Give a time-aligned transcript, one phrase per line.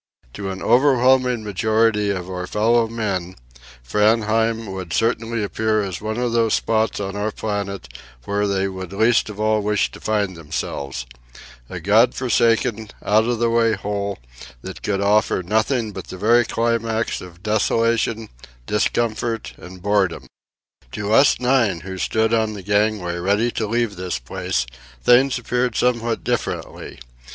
[0.33, 3.35] To an overwhelming majority of our fellow men
[3.87, 7.87] Framheim will certainly appear as one of those spots on our planet
[8.25, 11.05] where they would least of all wish to find themselves
[11.69, 14.17] a God forsaken, out of the way hole
[14.63, 18.29] that could offer nothing but the very climax of desolation,
[18.65, 20.25] discomfort, and boredom.
[20.93, 24.65] To us nine, who stood on the gangway ready to leave this place,
[25.03, 26.99] things appeared somewhat differently.